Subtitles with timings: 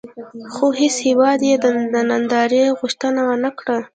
[0.53, 1.65] خو هېڅ هېواد یې د
[2.11, 3.77] نندارې غوښتنه ونه کړه.